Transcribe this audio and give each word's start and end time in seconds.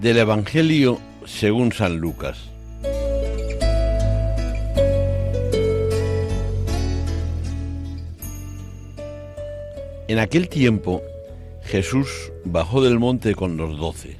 Del 0.00 0.18
Evangelio 0.18 1.00
según 1.26 1.72
San 1.72 1.96
Lucas. 1.98 2.38
En 10.06 10.20
aquel 10.20 10.48
tiempo 10.48 11.02
Jesús 11.64 12.32
bajó 12.44 12.80
del 12.80 13.00
monte 13.00 13.34
con 13.34 13.56
los 13.56 13.76
doce. 13.76 14.18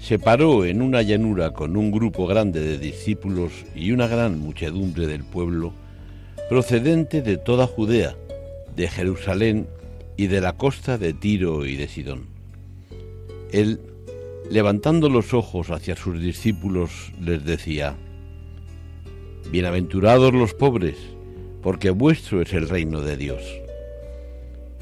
Se 0.00 0.18
paró 0.18 0.64
en 0.64 0.82
una 0.82 1.02
llanura 1.02 1.52
con 1.52 1.76
un 1.76 1.92
grupo 1.92 2.26
grande 2.26 2.60
de 2.60 2.76
discípulos 2.76 3.52
y 3.76 3.92
una 3.92 4.08
gran 4.08 4.40
muchedumbre 4.40 5.06
del 5.06 5.22
pueblo, 5.22 5.72
procedente 6.48 7.22
de 7.22 7.36
toda 7.36 7.68
Judea, 7.68 8.16
de 8.74 8.88
Jerusalén 8.88 9.68
y 10.16 10.26
de 10.26 10.40
la 10.40 10.54
costa 10.54 10.98
de 10.98 11.12
Tiro 11.12 11.64
y 11.64 11.76
de 11.76 11.86
Sidón. 11.86 12.26
Él, 13.52 13.80
levantando 14.50 15.08
los 15.08 15.34
ojos 15.34 15.70
hacia 15.70 15.96
sus 15.96 16.20
discípulos, 16.20 17.12
les 17.20 17.44
decía, 17.44 17.96
Bienaventurados 19.50 20.32
los 20.32 20.54
pobres, 20.54 20.96
porque 21.62 21.90
vuestro 21.90 22.42
es 22.42 22.52
el 22.52 22.68
reino 22.68 23.00
de 23.00 23.16
Dios. 23.16 23.42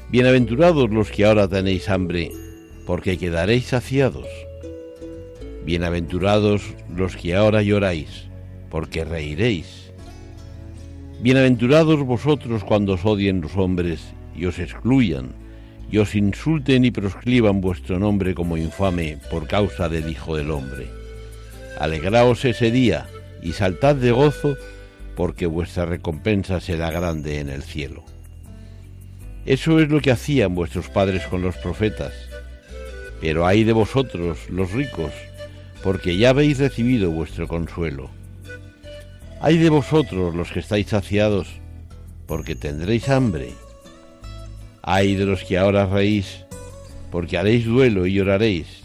Bienaventurados 0.09 0.89
los 0.89 1.11
que 1.11 1.25
ahora 1.25 1.47
tenéis 1.47 1.89
hambre, 1.89 2.31
porque 2.85 3.17
quedaréis 3.17 3.65
saciados. 3.65 4.27
Bienaventurados 5.65 6.61
los 6.95 7.15
que 7.15 7.35
ahora 7.35 7.61
lloráis, 7.61 8.27
porque 8.69 9.03
reiréis. 9.03 9.91
Bienaventurados 11.21 12.03
vosotros 12.03 12.63
cuando 12.63 12.93
os 12.93 13.05
odien 13.05 13.41
los 13.41 13.55
hombres 13.55 14.01
y 14.35 14.45
os 14.45 14.59
excluyan, 14.59 15.33
y 15.91 15.97
os 15.97 16.15
insulten 16.15 16.85
y 16.85 16.91
proscriban 16.91 17.61
vuestro 17.61 17.99
nombre 17.99 18.33
como 18.33 18.57
infame 18.57 19.17
por 19.29 19.47
causa 19.47 19.89
del 19.89 20.09
Hijo 20.09 20.35
del 20.35 20.51
Hombre. 20.51 20.87
Alegraos 21.79 22.45
ese 22.45 22.71
día 22.71 23.07
y 23.41 23.53
saltad 23.53 23.95
de 23.95 24.11
gozo, 24.11 24.57
porque 25.15 25.45
vuestra 25.45 25.85
recompensa 25.85 26.59
será 26.59 26.91
grande 26.91 27.39
en 27.39 27.49
el 27.49 27.63
cielo. 27.63 28.03
Eso 29.45 29.79
es 29.79 29.89
lo 29.89 30.01
que 30.01 30.11
hacían 30.11 30.55
vuestros 30.55 30.89
padres 30.89 31.23
con 31.27 31.41
los 31.41 31.55
profetas. 31.57 32.13
Pero 33.21 33.45
hay 33.45 33.63
de 33.63 33.73
vosotros, 33.73 34.49
los 34.49 34.71
ricos, 34.71 35.11
porque 35.83 36.17
ya 36.17 36.31
habéis 36.31 36.57
recibido 36.57 37.11
vuestro 37.11 37.47
consuelo. 37.47 38.09
Hay 39.39 39.59
de 39.59 39.69
vosotros 39.69 40.33
los 40.33 40.51
que 40.51 40.59
estáis 40.59 40.87
saciados, 40.87 41.47
porque 42.25 42.55
tendréis 42.55 43.07
hambre. 43.09 43.53
Hay 44.87 45.15
de 45.15 45.25
los 45.25 45.43
que 45.43 45.57
ahora 45.57 45.87
reís, 45.87 46.45
porque 47.09 47.39
haréis 47.39 47.65
duelo 47.65 48.05
y 48.05 48.13
lloraréis. 48.13 48.83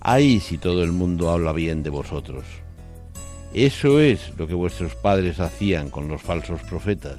Ay 0.00 0.40
si 0.40 0.56
todo 0.56 0.82
el 0.82 0.92
mundo 0.92 1.28
habla 1.28 1.52
bien 1.52 1.82
de 1.82 1.90
vosotros. 1.90 2.46
Eso 3.52 4.00
es 4.00 4.32
lo 4.38 4.46
que 4.46 4.54
vuestros 4.54 4.94
padres 4.94 5.38
hacían 5.38 5.90
con 5.90 6.08
los 6.08 6.22
falsos 6.22 6.62
profetas. 6.62 7.18